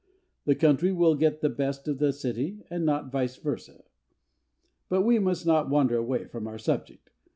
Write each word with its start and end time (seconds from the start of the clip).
The 0.45 0.55
country 0.55 0.91
will 0.91 1.13
get 1.13 1.41
the 1.41 1.49
best 1.51 1.87
of 1.87 1.99
the 1.99 2.11
city 2.11 2.63
and 2.71 2.83
not 2.83 3.11
vice 3.11 3.35
versa. 3.35 3.83
But 4.89 5.03
we 5.03 5.19
must 5.19 5.45
not 5.45 5.69
wander 5.69 5.95
away 5.97 6.25
from 6.25 6.47
our 6.47 6.57
subject. 6.57 7.11